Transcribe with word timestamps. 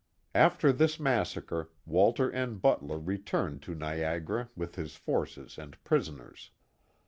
After 0.33 0.71
this 0.73 0.97
ttiassacre, 0.97 1.67
Walter 1.85 2.31
N. 2.31 2.55
Butler 2.55 2.97
returned 2.97 3.61
to 3.61 3.75
Niagara 3.75 4.49
with 4.55 4.73
his 4.73 4.95
forces 4.95 5.59
and 5.59 5.77
prisoners. 5.83 6.49